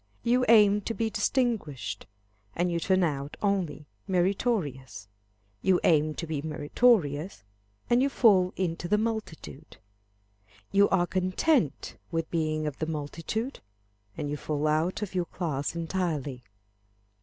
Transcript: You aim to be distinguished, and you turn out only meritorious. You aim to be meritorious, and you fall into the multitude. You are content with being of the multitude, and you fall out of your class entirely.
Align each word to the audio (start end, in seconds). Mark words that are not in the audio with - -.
You 0.23 0.43
aim 0.49 0.81
to 0.85 0.95
be 0.95 1.11
distinguished, 1.11 2.07
and 2.55 2.71
you 2.71 2.79
turn 2.79 3.03
out 3.03 3.37
only 3.39 3.85
meritorious. 4.07 5.07
You 5.61 5.79
aim 5.83 6.15
to 6.15 6.25
be 6.25 6.41
meritorious, 6.41 7.43
and 7.87 8.01
you 8.01 8.09
fall 8.09 8.51
into 8.55 8.87
the 8.87 8.97
multitude. 8.97 9.77
You 10.71 10.89
are 10.89 11.05
content 11.05 11.97
with 12.09 12.31
being 12.31 12.65
of 12.65 12.79
the 12.79 12.87
multitude, 12.87 13.59
and 14.17 14.27
you 14.27 14.37
fall 14.37 14.65
out 14.65 15.03
of 15.03 15.13
your 15.13 15.25
class 15.25 15.75
entirely. 15.75 16.41